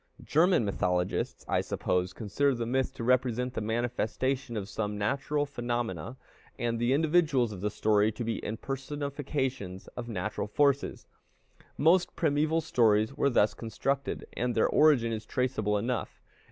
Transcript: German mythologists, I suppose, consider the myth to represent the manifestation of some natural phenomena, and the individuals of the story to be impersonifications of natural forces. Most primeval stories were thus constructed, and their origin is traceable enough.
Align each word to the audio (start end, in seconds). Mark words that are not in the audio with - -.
German 0.23 0.65
mythologists, 0.65 1.45
I 1.47 1.61
suppose, 1.61 2.11
consider 2.11 2.55
the 2.55 2.65
myth 2.65 2.91
to 2.95 3.03
represent 3.03 3.53
the 3.53 3.61
manifestation 3.61 4.57
of 4.57 4.67
some 4.67 4.97
natural 4.97 5.45
phenomena, 5.45 6.17
and 6.57 6.79
the 6.79 6.91
individuals 6.91 7.51
of 7.51 7.61
the 7.61 7.69
story 7.69 8.11
to 8.13 8.23
be 8.23 8.41
impersonifications 8.41 9.87
of 9.95 10.09
natural 10.09 10.47
forces. 10.47 11.05
Most 11.77 12.15
primeval 12.15 12.61
stories 12.61 13.13
were 13.13 13.29
thus 13.29 13.53
constructed, 13.53 14.25
and 14.33 14.55
their 14.55 14.67
origin 14.67 15.11
is 15.11 15.23
traceable 15.23 15.77
enough. 15.77 16.19